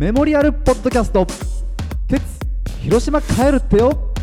[0.00, 1.26] メモリアルポッドキャスト。
[2.08, 2.22] 鉄
[2.80, 4.14] 広島帰るってよ。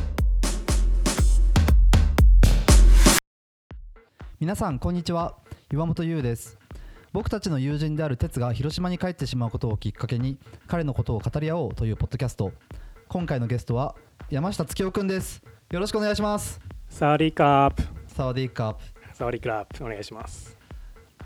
[4.40, 5.38] 皆さんこんにちは。
[5.72, 6.58] 岩本優です。
[7.14, 12.54] 僕たちの友人である鉄が広島に帰ってしまうことをきっかけに彼のことを語り合おうというポッドキャスト。
[13.08, 13.94] 今回のゲストは
[14.32, 15.44] 山下月夫くんです。
[15.70, 16.60] よろしくお願いします。
[16.90, 18.82] サワディーカープサワディーカープ
[19.14, 20.57] サワディークラップお願いします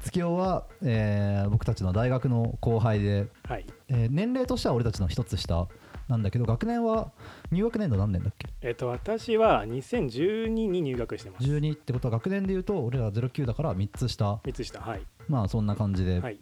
[0.02, 3.66] 月夫は、えー僕たちの大学の後輩で、はい。
[3.90, 5.68] えー年齢としては俺たちの一つ下
[6.08, 7.12] なんだけど学年は
[7.52, 8.48] 入学年度何年だっけ？
[8.62, 11.46] えっ、と私は2012に入学してます。
[11.46, 14.40] 12ってことは学年でいうと俺ら09だから3つ下。
[14.46, 15.02] 三つ下はい。
[15.28, 16.38] まあそんな感じで、はい。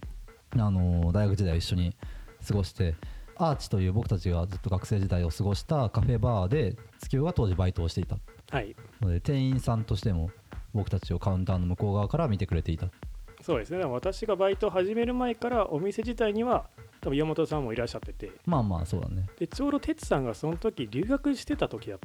[0.57, 1.95] あのー大学時代を一緒に
[2.47, 2.95] 過ごして
[3.37, 8.17] アーチという僕たちがずっと学生時代を過ごしたカフェバーで月夫が当時バイトをしていた。
[8.51, 8.75] はい。
[9.01, 10.31] ので店員さんとしても
[10.73, 12.87] 僕たちをカウンターの向こう側から見てくれていた
[13.41, 13.83] そうですね。
[13.85, 16.65] 私がバイトを始める前からお店自体には
[17.01, 18.31] 多分岩本さんもいらっしゃってて。
[18.45, 19.27] まあまあそうだね。
[19.39, 21.99] でちょうど哲さんがその時留学してた時だっ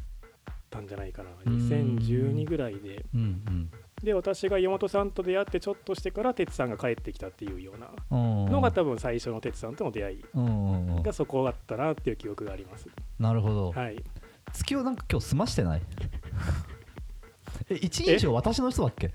[0.71, 1.31] たんじゃないかな。
[1.45, 3.05] ーん2012ぐらいで。
[3.15, 3.71] うん
[4.03, 8.53] で私が岩本さんと出会ってちょっとしてから哲さんが帰ってきたっていうようなうんうん。
[8.53, 11.03] のが多分最初の哲さんとの出会いうんうんうん。
[11.03, 12.87] がそこだったなっていう記憶があります。
[13.19, 14.03] なるほど、はい。
[14.53, 15.83] 月をなんか今日済ましてない？
[17.71, 19.11] え一人称私の人だっけ？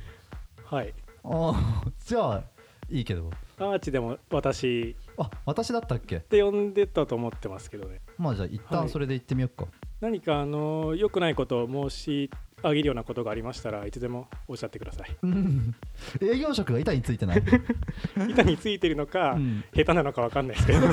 [0.65, 2.43] はいああ じゃあ
[2.89, 3.29] いいけど。
[3.59, 6.17] アーチでも私あ私だったっけ？
[6.17, 7.99] って呼んでたと思ってますけどね。
[8.17, 8.81] まあじゃあ一はい。
[8.83, 9.67] 旦それで行ってみようか、
[10.01, 12.29] 何かあの良くないことを申し
[12.63, 15.15] 上げるようなことがありましたらいつでもおっしゃってください。
[15.21, 15.75] うん。
[16.21, 17.43] 営業職が板についてない、
[18.29, 19.63] 板についてるのか、うん。
[19.75, 20.79] 下手なのか分かんないですけど。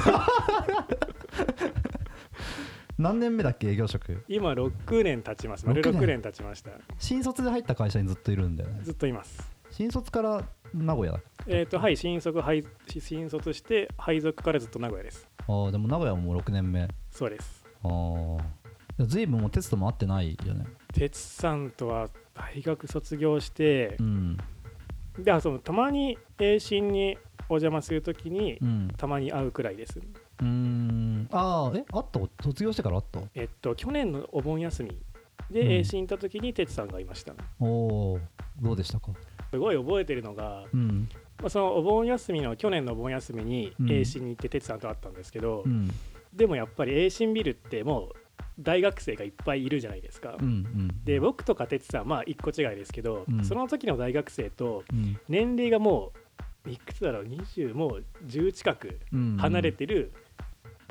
[2.99, 4.23] 何年目だっけ営業職？
[4.27, 5.67] 今6年経ちます。
[5.67, 6.01] 丸6年。
[6.03, 6.71] 6年経ちました。
[6.99, 8.81] 新卒で入った会社にずっといるんだよね。
[8.83, 11.13] ずっといます新卒から名古屋？
[11.13, 15.29] だえっ、とはい新卒配新卒して配属からずっと名古屋です。
[15.47, 16.85] ああでも名古屋ももう6年目。
[16.85, 17.63] あそうです。
[17.85, 18.37] あ
[19.05, 20.65] 随分もうテストも会ってないよね。
[20.95, 24.39] 哲さんとは大学卒業してうん。
[25.19, 27.19] であそのたまに栄新に
[27.51, 28.89] お邪魔するときにうん。
[28.97, 29.99] たまに会うくらいです。
[29.99, 31.29] うーん。
[31.31, 32.19] ああえあった？
[32.43, 33.21] 卒業してからあった？
[33.35, 34.91] えっと去年のお盆休み
[35.51, 35.55] うん。
[35.55, 37.35] で栄新行ったときに哲さんがいました。
[37.61, 37.67] お
[38.15, 38.21] お
[38.63, 39.11] どうでしたか？
[39.57, 41.09] すごい覚えてるのが、うん。
[41.41, 43.91] まあ、そのお盆休みの去年のお盆休みにうん。
[43.91, 45.91] 栄新に行って哲さんと会ったんですけど、うん。
[46.35, 48.17] でもやっぱり栄新ビルってもう
[48.61, 51.05] 大学生がいっぱいいるじゃないですか、うんうん。
[51.05, 53.45] で僕とか哲さんまあ1個違いですけど、うん。
[53.45, 55.19] その時の大学生とうん。
[55.29, 56.13] 年齢がも
[56.67, 59.37] ういくつだろう20もう10近くうん。
[59.39, 60.13] 離れてる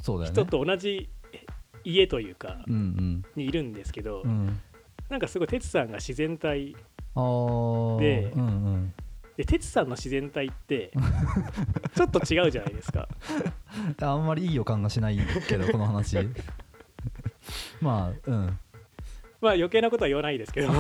[0.01, 1.07] 人と同じ
[1.83, 4.61] 家というかうんにいるんですけど、うんうん。
[5.09, 6.75] なんかすごい哲さんが自然体
[7.15, 8.93] でうんうん。
[9.37, 10.91] で哲さんの自然体って
[11.93, 13.07] ちょっと違うじゃないですか。
[14.01, 15.17] あんまりいい予感がしない
[15.47, 16.17] けどこの話。
[17.81, 18.59] まあうん。
[19.41, 20.69] まあ余計なことは言わないですけど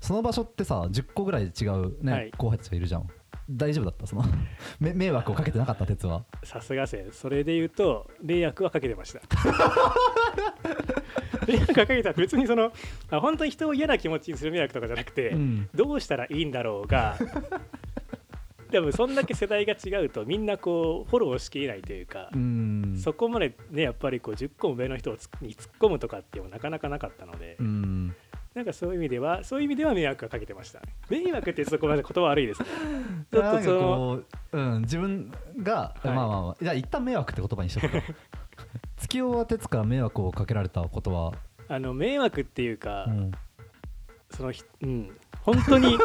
[0.00, 2.32] その場所ってさ10個ぐらい違うね、はい。
[2.36, 3.06] 後輩たちがいるじゃん。
[3.50, 4.06] 大丈夫だった？
[4.06, 4.24] その
[4.78, 5.84] め迷惑をかけてなかった？
[5.86, 6.24] 鉄は。
[6.44, 9.20] さすがせそれで言うと迷惑はかけてました
[11.52, 12.72] 迷惑はかけた別にその
[13.10, 15.68] あ本当に人を嫌な気持ちにする迷惑とかじゃなくて、うん。
[15.74, 17.16] どうしたらいいんだろうが
[18.70, 22.96] でもそんだけ世代が違うとみんなこうフォローしきれないというか、うん。
[22.96, 28.14] そこまでねやっぱりこう10個も上の人に突っ込むとかっていうのもなかなかなかったので、うん。
[28.54, 32.68] なんかそういう意味ではそういう意味では迷惑はかけてました迷惑ってそこまで言葉悪いですね。
[33.32, 34.22] ちょっとそのこ
[34.52, 35.32] う、うん、自分
[35.62, 36.08] が、はい。
[36.08, 38.02] まあまあまあじゃあ一旦迷惑って言葉にしとくか
[39.00, 41.32] 月尾は鉄から迷惑をかけられたことは、
[41.68, 43.32] あの迷惑っていうか、うん。
[44.30, 45.16] そのひうん。
[45.42, 45.98] 本当に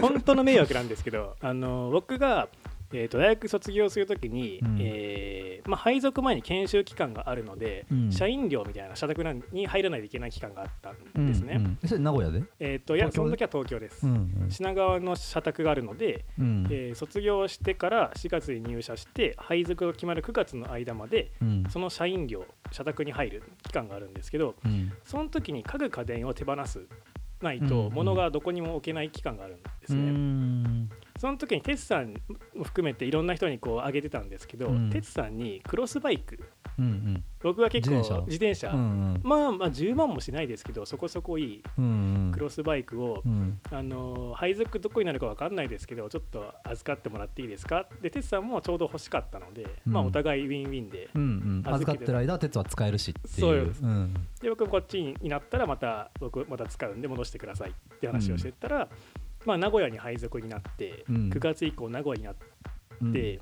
[0.00, 2.48] 本当の迷惑なんですけどあの僕が、
[2.92, 4.78] えー、と大学卒業するときに、うん。
[4.80, 8.12] えーまあ、配属前に研修期間があるので、うん。
[8.12, 9.22] 社員寮みたいな社宅
[9.52, 11.54] に入らないといけない期間があったんですね。
[11.56, 14.06] うんうんそれ名古屋で、えー、といやその時は東京です。
[14.06, 16.66] うん品川の社宅があるので、うん。
[16.70, 21.64] えー卒業してから4月に入社して配属が決まる9月の間までうん。
[21.68, 24.92] その社員寮社宅に入る期間があるんですけどうん。
[25.04, 26.86] その時に家具家電を手放す
[27.40, 27.64] ないうん。
[27.64, 27.68] うん。
[27.68, 30.88] と物がどこにも置けない期間があるんですうね。
[31.28, 32.14] んその時に哲さん
[32.56, 34.90] も含めていろんな人にこうあげてたんですけどうん。
[34.90, 36.38] 哲、さんにクロスバイク。
[36.78, 38.70] うん僕は結構自自転車。
[38.70, 38.82] うんう
[39.18, 39.20] ん。
[39.24, 42.32] まあまあ10万もしないですけどそこそこいいうんうん。
[42.32, 43.60] クロスバイクを、うん。
[43.70, 47.86] あのー配属どこになるか分かんないですけどちょっと預かってもらっていいですか？
[48.00, 49.92] で哲さんもちょうど欲しかったので、うん。
[49.92, 51.74] まあお互いウィンウィンでうんうん。
[51.74, 53.40] 預かってる間鉄は使えるしっていう。
[53.40, 53.82] そうです。
[53.84, 54.14] ん。
[54.40, 58.88] で僕もこっちになったらまた僕また使うんで戻してくださいって話をしてったら、
[59.44, 61.16] まあ名古屋に配属になって、うん。
[61.30, 62.46] 9月以降名古屋になって、
[63.00, 63.12] うん。
[63.12, 63.40] で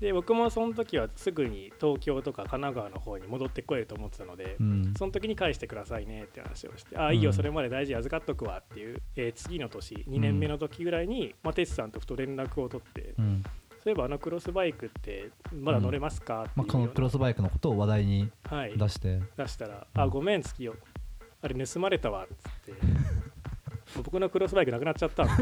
[0.00, 4.94] で僕もその時はすぐに東京とか神奈川の方に戻ってこれると思ってたので、うん。
[4.98, 13.44] その時に返してくださいねって話をして、ああ、いいよ、うんそれまで大事に預かっとくわっていう、えー次の年、2年目の時ぐらいに、まあ、テツさんとふと連絡を取って、うん。
[13.44, 13.50] そ
[13.86, 20.74] ういえばあのクロスバイクってまだ乗れますか、ってまあ、このクロスバイクのことを話題にはい、出して、出したら、うんあ、ごめん、月よ、
[21.42, 22.81] あれ盗まれたわっつって、
[23.96, 25.24] 僕のクロスバイクなくなっちゃった。
[25.24, 25.32] んで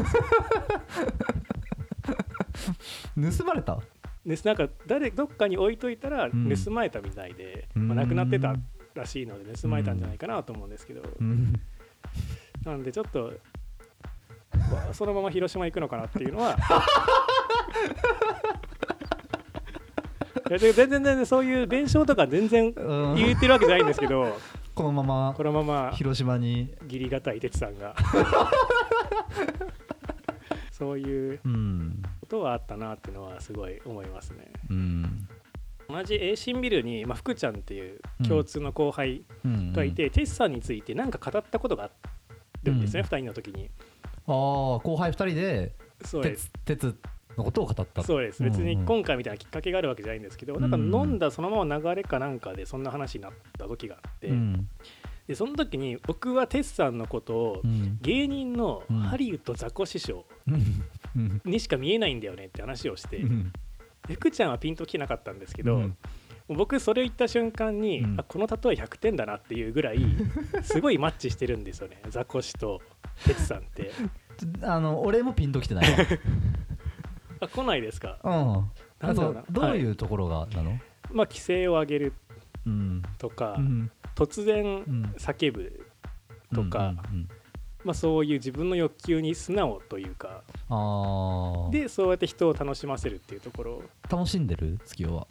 [3.31, 3.79] すよ盗まれた？
[4.25, 6.31] でなんか誰どっかに置いといたらん。
[6.63, 7.87] 盗まれたみたいで、うん。
[7.87, 8.55] まあ、なくなってた
[8.93, 11.53] らしいので盗まれたんじゃないかなと思うんですけど、うん。
[12.63, 13.33] なんでちょっと
[14.71, 16.57] わそのまま広島行くのかなっていうのは。
[20.49, 23.15] いやで全然全然そういう弁償とか全然うん。
[23.15, 24.37] 言ってるわけじゃないんですけど
[24.81, 26.73] このままこのまま広島に。
[26.83, 27.95] 義理がたい哲さんが。
[30.71, 32.01] そういううん。
[32.21, 34.51] ことはあったなっていうのはすごい思いますね。
[34.69, 35.27] うん。
[35.87, 39.71] 同じ栄新ビルに、まあ、福ちゃんっていう共通の後輩うん。
[39.73, 41.89] がいて、哲さんについて何か語ったことがあ
[42.63, 43.05] るんですね、うん。
[43.05, 43.69] 2人の時に。
[44.27, 44.33] ああ
[44.79, 46.51] 後輩2人でそうです。
[46.65, 46.97] 鉄鉄
[47.37, 48.43] のことを語ったそうです。
[48.43, 50.61] 別にうんうん今回みたいなきっかけがあるわけじゃないんですけど、うん。
[50.61, 54.67] なんか飲んだそのまま流れかなんかでそんな話になった時があって、うん。
[55.27, 57.97] でその時に僕は哲さんのことをうん。
[58.01, 61.41] 芸人のうんハリウッドザコ師匠うん。
[61.45, 63.51] にしか見えないんだよねって話をして、うん。
[64.07, 65.97] で福ちゃんはピンときてなかったんですけど、うん。
[66.49, 68.19] 僕それ言った瞬間に、うん。
[68.19, 69.99] あこの例え100点だなっていうぐらい
[70.63, 72.01] すごいマッチしてるんですよね。
[72.09, 72.81] ザコシと
[73.25, 73.91] 哲さんって。
[74.63, 75.85] あの俺もピンときてない
[77.41, 78.17] あ来ないですか？
[78.23, 78.71] うん。
[79.49, 80.79] どういうところがなの？
[81.11, 82.13] まあ規制を上げる
[82.65, 83.01] うん。
[83.17, 83.91] とか、うん。
[84.15, 85.13] 突然うん。
[85.17, 85.85] 叫ぶ
[86.53, 86.79] とか、
[87.11, 87.29] うんうん
[87.83, 90.43] まあ、そういう自分の欲求に素直というか
[91.71, 93.81] でそうやって人を楽しませるっていうところ。
[94.07, 94.77] 楽しんでる？
[94.85, 95.25] 月夜は。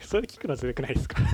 [0.00, 1.22] それ聞くのずるくないですか？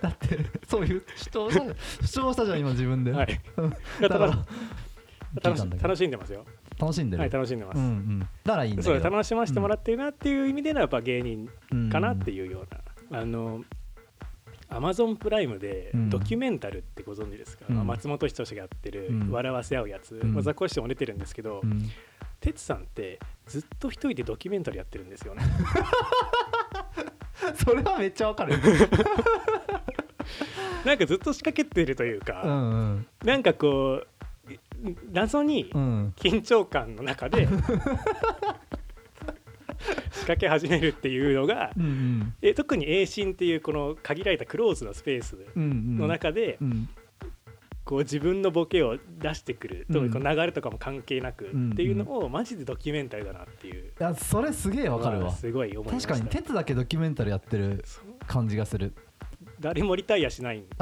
[0.00, 0.38] だって
[0.68, 1.64] そういう主張した
[2.06, 3.32] 主張したじゃん今自分で、はい。
[3.32, 4.38] い だから
[5.42, 6.44] 楽しんでますよ
[6.78, 8.18] 楽しんでる、はい楽しんでます、うんうん。
[8.20, 11.48] だからいいんだけそうど楽しませてもらってるなっていう意味でのやっぱ芸人
[11.90, 12.66] かなっていう、いうよ
[13.10, 13.62] うな、あの
[14.70, 16.10] アマゾンプライムでうん。
[16.10, 17.76] ドキュメンタルってご存知ですか、うん。
[17.76, 20.34] まあ松本人志がやってるうん「笑わせ合うやつ」うん。
[20.34, 21.90] まあザコシショウも出てるんですけど、うん。
[22.40, 25.42] 哲さんってずっと一人でドキュメンタルやってるんですよね。
[27.64, 28.54] それはめっちゃわかる。
[30.84, 32.52] なんかずっと仕掛けてるといううか、んう
[32.94, 33.06] ん。
[33.24, 34.06] なんかこう
[35.12, 37.48] 謎にうん緊張感の中で
[40.10, 42.34] 仕掛け始めるっていうのがうんうん。
[42.42, 46.88] え特に栄心っていうこの限られたクローズなスペースうんうんの中でうん
[47.84, 50.10] こう自分のボケを出してくる、うん。
[50.10, 53.84] 流れとかも関係なくうんっていうのをマジでドキュメンタルだなっていう。
[53.84, 55.32] いやそれすげえわかるわ。
[55.32, 57.82] すごい思い確かに鉄だけドキュメンタルやってる
[58.26, 58.92] 感じがする。
[59.60, 60.62] 誰もリタイアしない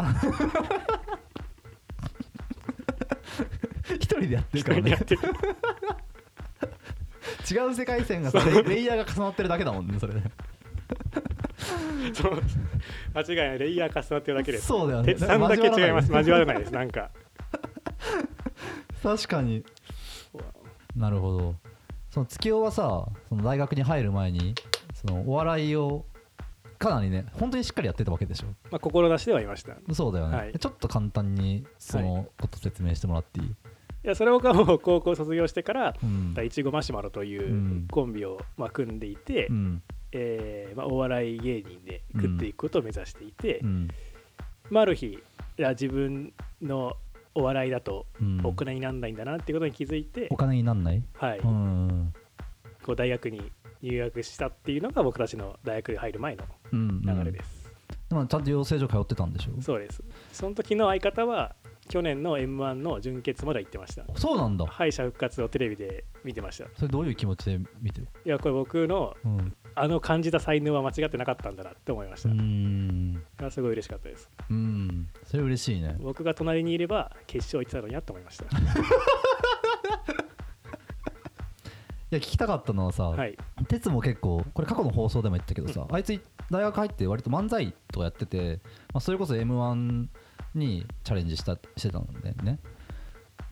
[4.07, 4.97] 一人でやってる一からね。
[7.51, 10.23] 違う世界線がさレイレイヤーが重なってるだけだもんねそれね。
[12.15, 12.41] そう。
[13.15, 13.59] 間違いない。
[13.59, 14.59] レイヤー重なってるだけで。
[14.59, 15.13] すそうだよね。
[15.15, 16.13] 鉄さんだけ違います。
[16.13, 17.11] 交わらないですなんか。
[19.03, 19.65] 確かに。
[20.95, 21.55] なるほど。
[22.11, 24.55] その月夜はさその大学に入る前に
[24.95, 26.07] そのお笑いを
[26.79, 28.47] かなりね本当にしっかりやってたわけでしょ。
[28.71, 29.73] まあ志ではいました。
[29.73, 30.53] いそうだよね、はい。
[30.59, 33.55] ちょっと簡単にそのこと説明してもらっていい、
[34.09, 36.35] やそれ僕はもう高校卒業してからうん。
[36.45, 37.87] いちごマシュマロといううん。
[37.91, 39.83] コンビをまあ組んでいて、うん。
[40.13, 43.89] えーまあ、お笑い芸人で食っていくことを目指していて、うん。
[44.71, 45.19] まあ、ある日い
[45.57, 46.33] や自分
[46.63, 46.97] の
[47.35, 48.41] お笑いだとうん。
[48.45, 51.03] お金にならないんだなっていうことに気づいて、お金になんない？
[51.15, 51.39] はい。
[51.39, 52.13] うん。
[52.83, 53.51] こう大学に
[53.83, 57.03] 入学したっていうのが僕たちの大学に入る前のうん。
[57.03, 57.73] 流れです、
[58.09, 59.61] でもちゃんと養成所通ってたんでしょ？
[59.61, 60.03] そうです。
[60.33, 61.55] その時の相方は
[61.89, 64.05] 去年の m 1の準決まで行ってました。
[64.17, 64.67] そうなんだ。
[64.67, 66.65] 敗者復活をテレビで見てました。
[66.65, 68.09] いそれどういう気持ちで見てる？
[68.25, 69.57] やこれ僕のうん。
[69.79, 73.23] あの感じた才能は間違ってなかったんだなって思いました、ういん。
[73.39, 74.31] やすごい嬉しかったです。
[74.49, 75.07] うん。
[75.23, 75.97] それ嬉しいね。
[76.01, 78.45] 僕が隣にいれば決勝行ってたのになと思いました。
[82.09, 83.37] いや聞きたかったのはさ、はい。
[83.69, 86.19] 鉄も結構これ過去の放送でも言ったけどさ、あいつ
[86.51, 88.61] 大学入って割と漫才とかやってて、
[88.95, 90.07] まあ、それこそ m 1
[90.59, 92.59] にチャレンジしたしてたんだよね。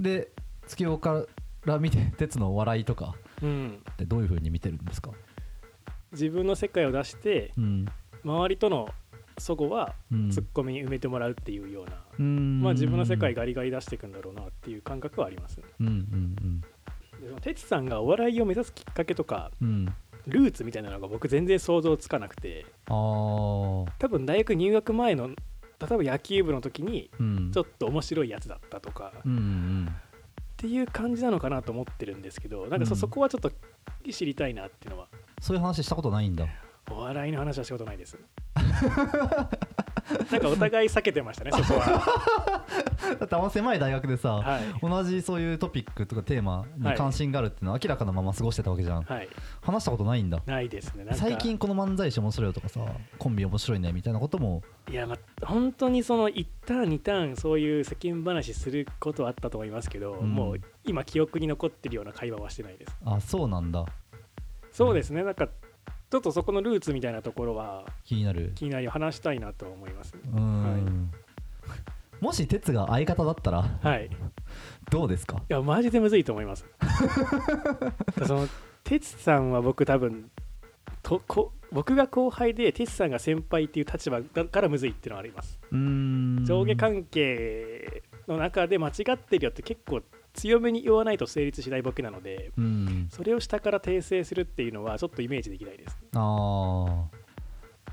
[0.01, 0.31] で
[0.67, 1.25] 月夜か
[1.65, 3.83] ら見て 鉄のお笑いとかうん。
[3.93, 5.11] ってどういう風に見てるんですか？
[6.13, 7.87] 自分の世界を出してうん。
[8.25, 8.89] 周りとの
[9.37, 10.31] 齟齬はうん。
[10.31, 12.63] ツッコミに埋めてもらうっていうような、うん。
[12.63, 16.61] まあ、自分の世界ガリガリ出していくんだろうなっていう感覚はありますうんうん
[17.21, 19.69] でその哲さんがお笑いを目指すきっかけとかうん。
[19.69, 19.95] うん
[20.27, 25.29] ルーツみたいなのが僕全然想像つかなくて多分大学入学前の
[25.89, 27.51] 例えば野球部の時にうん。
[27.53, 29.89] ちょっと面白いやつだったとか、っうんうん。
[30.57, 32.99] ていう感じなのかなと思ってるんですけどなんかそ,、うん。
[32.99, 33.51] そこはちょっと
[34.11, 35.09] 知りたいなっていうのは。
[35.41, 36.47] そういう話したことないんだ。
[36.91, 38.19] お笑いの話はしたことないです
[40.31, 42.65] なんかお互い避けてましたね そこは。
[43.19, 44.63] だってあんま狭い大学でさ、はい。
[44.83, 49.29] 同じそういうトピックとかテーマに関心があるっていうのは明らかなまま過ごしてたわけじゃん、はい。
[49.63, 50.43] 話したことないんだ。
[50.47, 52.81] ないですね最近この漫才師面白いとかさ
[53.19, 54.63] コンビ面白いねみたいなことも。
[54.91, 60.35] いやまあ本当にその1ターン2ターンそういう世間話することはあったと思いますけど、うん。
[60.35, 62.97] もう今記憶に残ってるような会話はしてないです。
[63.05, 63.87] あそうなんだ。
[64.73, 65.49] そうですねなんか
[66.15, 68.53] ちょっとそこのルーツみたいなところは気になる。
[68.55, 70.13] 気になり話したいなとは思います。
[70.15, 71.11] ねうーん、
[72.21, 74.07] もし哲が相方だったらはい。
[74.07, 74.11] い
[74.93, 75.43] どうですか？
[75.49, 76.65] やマジでむずいと思います。
[78.29, 78.47] その
[78.85, 80.31] 哲さんは僕多分
[81.03, 85.59] とこ僕が後輩で哲さんが先輩っていう立場だからむずいっていうのはあります。
[85.73, 85.79] うー
[86.43, 86.45] ん。
[86.45, 90.01] 上下関係の中で間違ってるよって結構
[90.35, 93.09] 強めに言わないと成立しないボケなのでうん。
[93.11, 97.25] それを下から訂正するっていうのはちょっとイメージできないですああ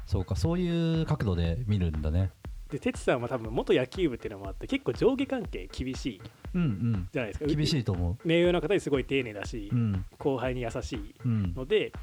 [0.06, 2.32] そうかそういう角度で見るんだね。
[2.70, 6.22] で哲さんは多分元野球部っていうのもあって結構上下関係厳しい
[6.56, 7.46] うんじゃないですか。
[7.46, 10.06] うん厳しいいと思名誉な方にすごい丁寧だし、ううん。
[10.18, 11.54] 後輩に優しいうん。
[11.54, 11.94] ので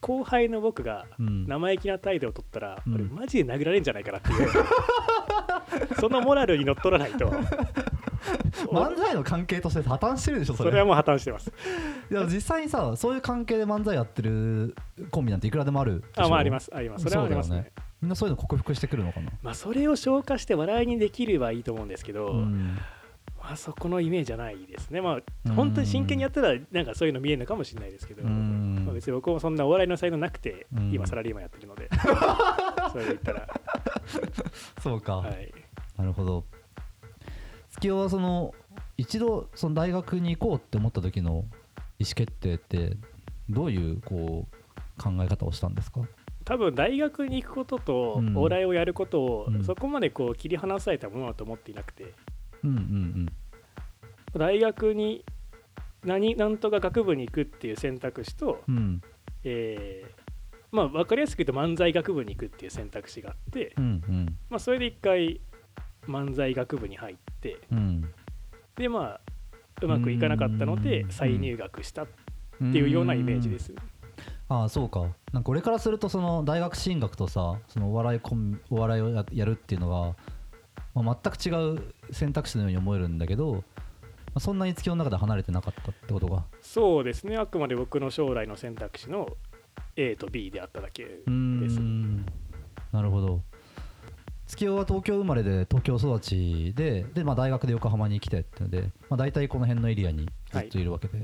[0.00, 1.46] 後輩の僕がうん。
[1.46, 2.94] 生意気な態度を取ったら、うん。
[2.94, 4.48] 俺マジで殴られるんじゃないかなっていう。
[5.98, 7.32] そのモラルにのっとらないと
[8.70, 10.70] 漫才の関係として破綻してるでしょそれ。
[10.70, 11.52] それはもう破綻してます。
[12.10, 14.74] いや実際にさそういう関係で漫才やってる
[15.10, 16.70] コンビなんていくらでもあるあまああります。
[16.74, 17.04] あります。
[17.04, 17.72] それはありますね。
[18.00, 19.30] みんなそういうの克服してくるのかな。
[19.42, 22.78] まあそれを消化して笑いにできればいいと思うんですけど、うん。
[23.44, 25.02] まあ、そこのイメージじゃないですね。
[25.02, 25.50] まうん。
[25.50, 28.84] あ本当に真剣にやったらなんかそういうの見えるのかもしれないですけど、うん。
[28.86, 30.92] まあ、別に僕もそんなお笑いの才能なくて、うん。
[30.92, 31.90] 今サラリーマンやってるので。
[32.90, 33.48] それで言ったら。
[34.82, 35.52] そうか、はい。
[35.98, 36.44] なるほど
[37.74, 38.54] 月男はその
[38.96, 41.44] 一度その大学に行こうって思った時の
[41.98, 42.96] 意思決定って
[43.48, 46.02] どういうこう考え方をしたんですか？
[46.44, 48.36] 多分大学に行くこととうん。
[48.36, 49.64] お笑いをやることをうん。
[49.64, 52.12] そこまでこう切り離されたものだと思っていなくて。
[52.62, 53.32] うんうん
[54.36, 55.24] 大学に
[56.04, 58.76] 何なんとか学部に行くっていう選択肢と、うん。
[58.76, 59.02] うん
[59.44, 60.24] えー
[60.72, 64.36] まあ、分かりやすく言うと漫才学部に行くっていう選択肢があって、うんうん。
[64.50, 65.40] まあ、それで一回
[66.08, 68.08] 漫才学部に入ってうん。
[68.76, 69.20] でまあ
[69.82, 70.82] うまくいかなかったのうん。
[70.82, 72.06] で再入学したっ
[72.60, 73.72] うんていうようなイメージです。
[74.48, 75.08] ああそうか。
[75.32, 79.88] なんか俺からするとその大学進学とさそのお笑いコンお笑いをややるっていうの
[80.94, 83.62] が、まあ、全く違う選択肢のように思えるんだけど、ま
[84.34, 87.36] あ、そんなに月の中で離れてなかったってことがそうですね。
[87.36, 89.36] あくまで僕の将来の選択肢の
[89.96, 91.30] A と B であっただけです。
[91.30, 92.24] ん。
[92.92, 93.40] なるほど
[94.54, 101.18] 月夜は東京生まれで東京育ちでで、まあ、大学で横浜に来てってので、まあ、大体この辺のエリアにずっといるわけで、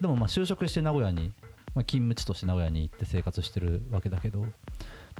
[0.00, 1.32] でもまあ就職して名古屋に、
[1.72, 4.44] まあ、勤務地として名古屋に行って生活してるわけだけど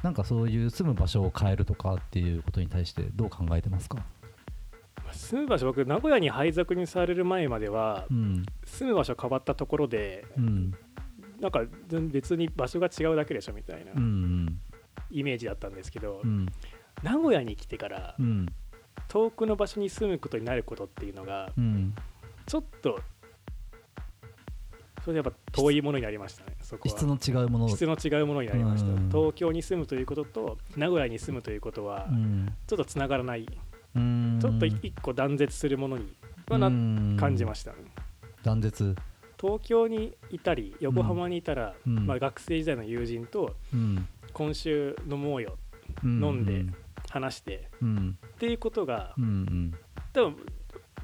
[0.03, 3.99] なんかそういう住む場所を変えるとかっていうことに対してどう考えてますか？
[5.05, 8.45] まあ住む場所僕名古屋に配属にされる前まではうん。
[8.67, 10.75] 住む場所変わったところでうん。
[11.41, 13.93] なんか全別に場所が違うだけでしょみたいな。
[13.93, 14.61] うんうん
[15.15, 16.47] イメージだったんですけど、うん。
[17.03, 18.47] 名古屋に来てからうん。
[19.09, 21.95] 遠くの場所に住むことになることっていうのがうん。
[22.47, 23.01] ちょっと
[25.05, 26.97] それやっぱ遠いものになりましたねそこは。
[26.97, 27.69] 質の違うもの。
[27.69, 28.89] 質の違うものになりました。
[28.89, 29.09] うん。
[29.11, 32.53] 東京に住むということと名古屋に住むということはうん。
[32.67, 33.47] ちょっとつながらない。
[33.95, 34.39] うん。
[34.41, 36.13] ちょっと一個断絶するものに
[36.49, 37.17] はなうん。
[37.19, 37.79] 感じましたね。
[38.43, 38.97] 断絶
[39.45, 42.07] 東京にいたり横浜にいたら、うん。
[42.07, 44.09] まあ、学生時代の友人とうん。
[44.33, 45.59] 今週飲もうよ
[46.03, 46.65] 飲飲んで
[47.11, 48.19] 話してうん。
[48.27, 49.25] っていうことがうん。
[49.25, 49.75] うん。
[50.15, 50.37] 多分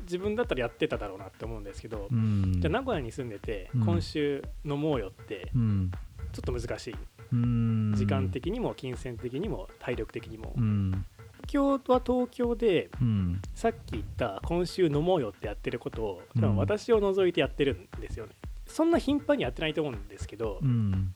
[0.05, 2.55] 自分だったらやってただろうなって思うんですけど、うん。
[2.61, 3.85] じゃあ名古屋に住んでて、うん。
[3.85, 5.91] 今週飲もうよってうん。
[6.33, 6.97] ちょっと難しい。
[7.33, 7.93] うん。
[7.95, 10.93] 時間的にも金銭的にも体力的にも、うん。
[10.93, 11.05] 東
[11.51, 13.43] 京は東京でうん。
[13.55, 16.55] さっき言った今週飲もうよってやってることを多うん。
[16.55, 18.33] 分私を除いてやってるんですよね、
[18.67, 21.15] そんな頻繁にやってないと思うんですけど、うん。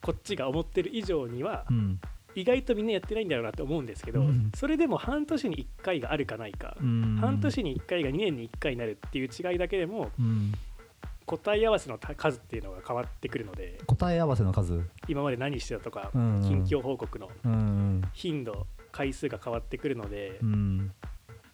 [0.00, 2.00] こっちが思ってる以上にはうん。
[2.36, 4.52] 意外とみんなやってないんだろうなと思うんですけど、うん。
[4.54, 7.18] それでも半年に1回があるかないか、うん。
[7.20, 10.52] 半年に1回が2年に1回になるっていう違いだけでもうん。
[11.26, 14.82] 答え合わせの数っていうのが変わってくるので答え合わせの数？
[15.06, 18.02] 今まで何してたとか、うん近況報告のうん。
[18.12, 20.92] 頻度回数が変わってくるのでう、ん。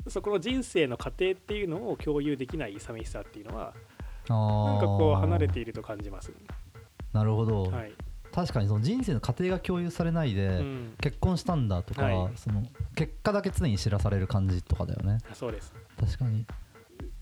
[0.08, 3.74] そこの人生の過程っていうのを共有できない寂しさっていうのは
[4.28, 6.32] なんかこう離れていると感じます、
[7.12, 7.92] なるほど、はい。
[8.32, 12.32] 確かにその人生の過程が共有されないで、うん、結婚したんだとか、はい。
[12.36, 12.64] その
[12.94, 15.18] 結果だけ常に知らされる感じとかだよね。
[15.32, 15.72] そうです。
[15.98, 16.44] 確かに。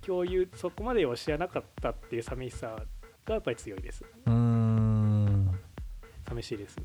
[0.00, 2.76] 共有そこまでを知らなかったっていう寂しさ
[3.24, 4.04] がやっぱり強いです。
[4.26, 5.58] うーん。
[6.26, 6.78] 寂しいです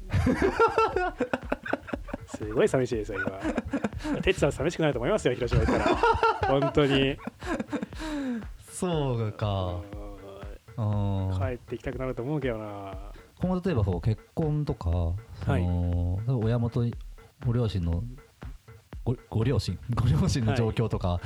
[2.35, 3.39] すごい寂しいですよ今。
[4.21, 5.95] 哲さん寂しくないと思いますよ広島行ったら。
[6.47, 7.17] 本当に。
[8.71, 9.81] そうか。
[10.77, 12.93] 帰ってきたくなると思うけどな。
[13.39, 15.15] 今後例えばそう結婚とかそ
[15.47, 16.93] の、親元に
[17.45, 18.03] ご両親の
[19.03, 19.77] ごご両親？
[19.95, 21.09] ご両親の 状況とか。
[21.09, 21.19] は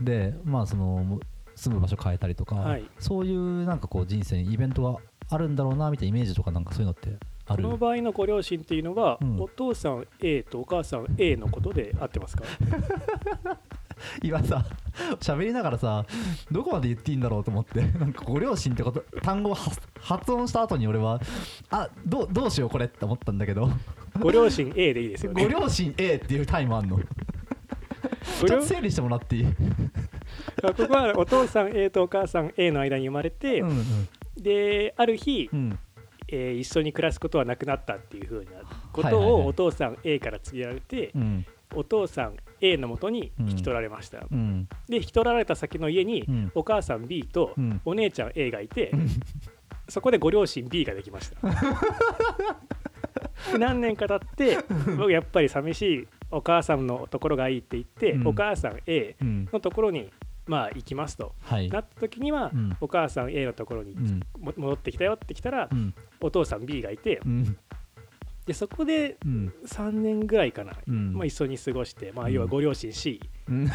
[0.00, 0.04] い。
[0.04, 1.20] で、まあその
[1.54, 2.84] 住む場所変えたりとか、はい。
[2.98, 4.98] そういうなんかこう人生にイベントが
[5.30, 7.16] あるんだろうなみたいなイメージとかなんかそういうのって
[7.48, 7.62] ある。
[7.64, 9.40] この場合のご両親っていうのは、うん。
[9.40, 12.44] お父さん A とお母さん A のことで合ってますか？
[14.22, 14.64] 今さ
[15.18, 16.06] 喋りながらさ
[16.52, 21.20] どこまで言っていいんだろうと思ってなんかご両親ってこと単語を発発音した後に俺は
[21.70, 23.68] あどうどうしようこれって思ったんだけど。
[24.20, 25.42] ご両親 A でいいですよね。
[25.44, 26.96] ご両親 A っていうタイムあんの。
[26.96, 29.54] ごちょっ両と整理してもらっていい、うん
[30.60, 34.08] ここはお父さん A とお母さん A の間に生まれて、うん。
[34.36, 35.78] である日、うん
[36.28, 38.50] えー一緒に暮らすことはなくなったっていうふうな
[38.92, 41.46] ことをお父さん A から告げられて、うん。
[41.74, 44.68] お父さん A のもとに引き取られました、うん。
[44.88, 46.52] で引き取られた先の家に、うん。
[46.54, 47.80] お母さん B とうん。
[47.84, 48.92] お姉ちゃん A がいて、
[49.88, 51.48] そこでご両親 B ができました。
[53.52, 54.58] で 何年か経って
[54.96, 58.28] 僕やっぱり寂しいお母さんのところがいいって言って、うん。
[58.28, 59.48] お母さん A うん。
[59.52, 60.10] のところに
[60.48, 61.34] まあ行きますと。
[61.42, 61.68] はい。
[61.68, 62.76] なった時には、うん。
[62.80, 64.20] お母さん A のところにうん。
[64.38, 65.94] も戻ってきたよってきたら、うん。
[66.20, 67.56] お父さん B がいてうん。
[68.46, 69.52] でそこでうん。
[69.66, 71.12] 3年ぐらいかな、うん。
[71.12, 72.32] まあ、一緒に過ごして、まあ、うん。
[72.32, 73.70] 要はご両親 C うん。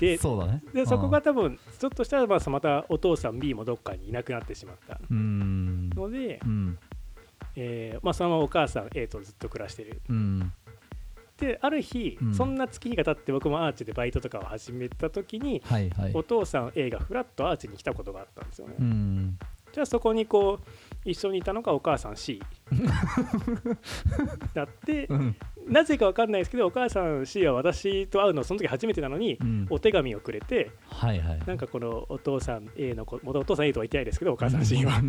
[0.00, 0.62] で そうだね。
[0.72, 5.00] でそこが多分ちょっとしたらまあまたお父さん B もどっかにいなくなってしまった。
[5.10, 5.90] うん。
[5.90, 6.78] ので、うん。
[7.56, 10.00] えーまあ、そのままお母さん A とずっと暮らしてる。
[10.08, 10.52] うん
[11.38, 12.34] である日、うん。
[12.34, 16.10] そんな月日が経って僕もアーチでバイトとかを始めた時にはいはい。
[16.14, 19.38] お父さん A がフラッとアーチに来たことがあったんですよね、うん。
[19.72, 22.42] じゃあそこにこう一緒にいたのがお母さん C
[24.54, 25.36] だってうん。
[25.68, 29.66] なぜか分かんないですけどお母さん C は私と会うのその時初めてなのにうん。
[29.70, 31.42] お手紙をくれてはいはい。
[31.46, 35.00] なんかこのお父さん A の子元お父さん A とは言ってないですけどお母さん C は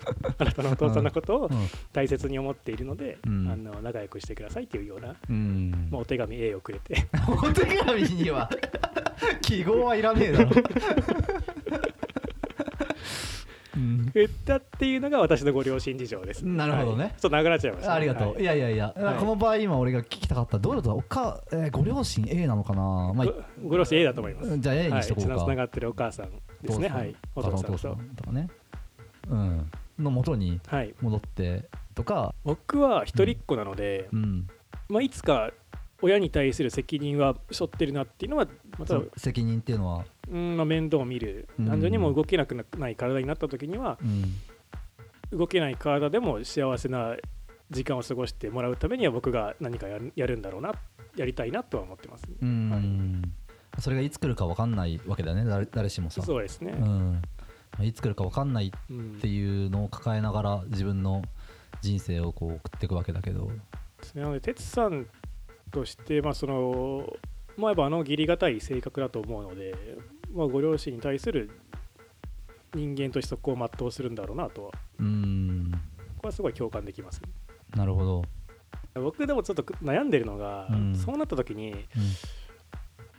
[0.38, 1.68] あなたのお父さんのことをうん。
[1.92, 3.48] 大切に思っているので、うん。
[3.50, 5.88] あの仲良くしてくださいっていうような、うん。
[5.90, 7.06] まあ、お手紙 A をくれて。
[7.28, 8.48] お手紙には
[9.42, 10.50] 記号はいらねえだろ
[13.76, 14.10] うん。
[14.14, 16.42] 言ったっていうのが私のご両親事情です。
[16.46, 17.04] なるほどね。
[17.04, 17.12] はい。
[17.12, 18.42] ちょっと長くなっちゃいました、ありがとう、はい。
[18.42, 19.16] い、やいやいや、はい。
[19.16, 20.58] この場合今俺が聞きたかった。
[20.58, 22.82] どういうことだおか、えーご両親 A なのかな、
[23.14, 23.26] まあ
[23.62, 24.58] ごご両親 A だと思います。
[24.58, 26.30] じゃあ A にはい、しとこうか、血のつながってるお母さん
[26.62, 26.88] ですね。
[26.88, 27.78] はい、おお父父さんと。
[27.78, 28.16] さんお父さん。
[28.16, 28.48] とかね。
[29.28, 32.34] うんの元にはい、戻ってとか。
[32.44, 34.48] 僕は一人っ子なので、うん。
[34.88, 35.52] まあ、いつか
[36.02, 38.46] 親に対する責任は背負ってるなっていうのは
[38.78, 40.04] また、責任っていうのは？
[40.30, 41.48] うんまあ、面倒を見る。
[41.58, 41.66] うん。
[41.66, 45.38] 単純にもう動けなくない体になった時にはうん。
[45.38, 47.16] 動けない体でも幸せな
[47.70, 50.74] 時間を過ごしてもらうためには僕が何かやるやるんだろうな。
[51.16, 53.32] やりたいなとは思ってます、うん、
[53.80, 55.44] それがいつ来るか分かんないわけだよね。
[55.44, 56.22] 誰誰しもさ。
[56.22, 57.12] そうですね、うん。
[57.12, 57.39] まあ
[57.82, 61.22] いつ来るか分かんないっうんていうのを抱えながら自分の
[61.80, 63.50] 人生をこう送っていくわけだけど。
[64.14, 65.06] なので哲さん
[65.70, 67.16] として、まあその
[67.56, 69.74] まあ、やっぱあの義理がたい性格だと思うので、
[70.34, 71.50] まあ、ご両親に対する
[72.74, 74.70] 人間としてそこを全うするんだろうなとは。
[74.98, 75.70] うん。
[76.16, 77.20] ここはすごい共感できます。
[77.74, 78.24] なるほど、
[78.94, 80.96] 僕でもちょっと悩んでるのが、うん。
[80.96, 81.72] そうなった時に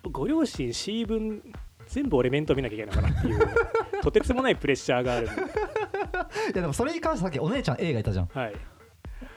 [0.03, 0.11] うん。
[0.11, 1.43] ご両親 C 分
[1.87, 3.39] 全部俺面倒見なきゃいけないのかなっていう
[4.01, 5.27] とてつもないプレッシャーがある。
[6.53, 8.29] いやでもそれに関してさっきお姉ちゃん A がいたじゃん。
[8.33, 8.53] はい、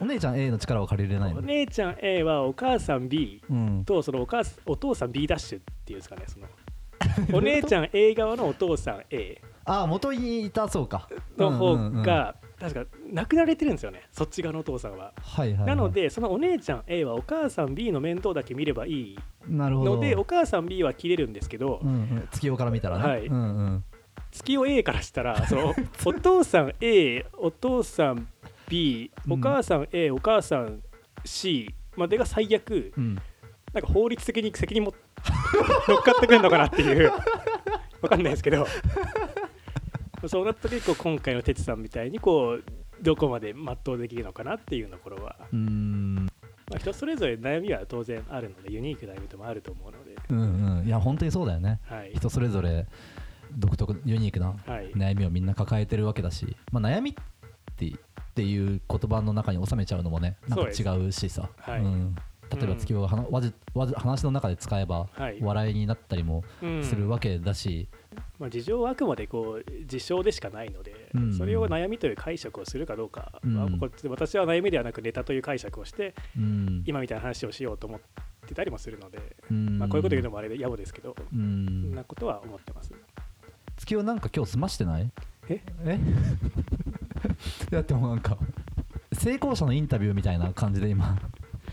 [0.00, 3.85] お姉ちゃん A の力を借りれないおの姉ちゃん A はお母さん B うん。
[3.85, 6.46] とそのお母さんお父さん B ダッシュっていうんですかねその。
[7.33, 11.09] お姉ちゃん A 側のお父さん A ああ元にいたそうか。
[11.38, 15.12] の方が確か亡くなられてるんですよねそっち側のお父さんは。
[15.20, 19.96] はいはいはい、なのでそのお姉ちゃん A はお母さん B の面倒だけ見ればいいなるほど。
[19.96, 23.27] のでお母さん B は切れるんですけど、うんうん、月夜から見たらね、はい。
[23.27, 23.85] うんうん、
[24.35, 28.29] 月を A からしたらその お父さん A お父さん
[28.68, 30.83] B お母さん A、お母さん
[31.25, 33.14] C までが最悪うん、
[33.73, 34.94] なんか法律的に責任も
[35.88, 37.11] 乗っかってくるのかなっていう。
[38.03, 38.66] わかんないですけど。
[40.29, 42.64] そうなった時にこう今回の哲さんみたいにこう
[43.03, 46.27] どこまで全うできるのかなっていうところは、うーん。
[46.70, 50.87] まあ、人それぞれ悩みは当然あるのでユニークな悩みともあると思うので、うんうん。
[50.87, 51.81] いや本当にそうだよね。
[51.85, 52.12] はい。
[52.14, 52.87] 人それぞれ
[53.57, 54.93] 独特ユニークなはい。
[54.93, 57.14] 悩みをみんな抱えてるわけだし、まあ、悩みっ
[57.75, 57.90] ってっ
[58.35, 61.81] ていう言葉の中に収めちゃうのもねなんか違うしさ、はい。
[61.81, 62.17] うん、
[62.51, 65.38] 例えば月をはなわじわじ話の中で使えばはい。
[65.40, 66.85] 笑いになったりもうん。
[66.85, 67.88] するわけだし、
[68.38, 71.33] まあ、事情はあくまでこう事象でしかないので、うん。
[71.33, 73.79] それを悩みという解釈をするかどうかは、うん。
[73.79, 76.83] こっちで私は悩みではなくネタという解釈をしてうん。
[76.87, 78.01] 今みたいな話をしようと思っ
[78.47, 79.79] てたりもするので、うん。
[79.79, 82.93] まあ、こういうこと言うのもあれで野暮ですけど、んなことは思ってます。
[83.85, 85.11] 月をなんか今日済ましてない？
[85.51, 85.61] え？
[85.85, 85.99] え？
[87.70, 88.38] だってもうなんか
[89.12, 91.18] 成功者のインタビューみたいな感じで今。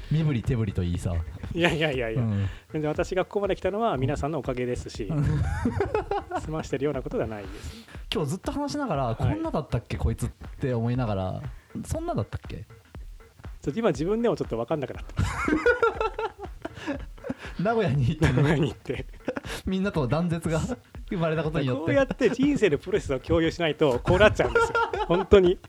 [0.10, 1.16] 身振り手振りといいさ、
[1.54, 2.50] いやいやいやいや、うん。
[2.74, 5.10] 全然私がここまで来たのは皆さんのおかげですし、
[6.44, 7.86] 済ましてるようなことではないです。
[8.14, 9.16] 今日ずっと話しながら、い。
[9.16, 9.96] こんなだったっけ？
[9.96, 11.42] こいつって思いながら。
[11.86, 12.58] そんなだったっけ？
[12.58, 15.48] ちょっと今自分でもちょっと分かんなくなってます。
[17.64, 19.06] 名古屋に行って名古屋に行って。
[19.66, 20.60] みんなと断絶が
[21.16, 21.86] 生まれたことによって。
[21.86, 24.74] こうやって人生のプロセスを共有しないとこうなっちゃうんですよ。
[25.08, 25.60] 本当に。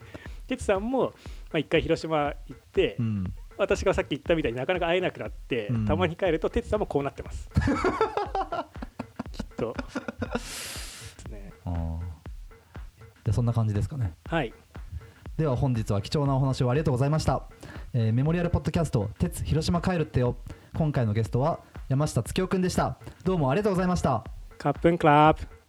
[0.46, 1.12] 哲さんもま
[1.54, 3.34] あ一回広島行って、うん。
[3.58, 5.86] 私がさっき言ったみたいになかなか会えなくなって、うん。
[5.86, 7.50] たまに帰ると哲さんもこうなってます。
[9.32, 9.74] きっと。
[9.74, 11.52] ですね。
[13.24, 14.14] でそんな感じですかね。
[14.26, 14.52] はい。
[15.36, 17.42] では本日は貴重なお話をありがとうございました、
[17.94, 20.36] えーメモリアルポッドキャスト「鉄広島帰るってよ」
[20.74, 22.98] 今回のゲストは山下月夫くんでした。
[23.24, 24.24] どうもありがとうございました
[24.62, 25.61] カップンクラブ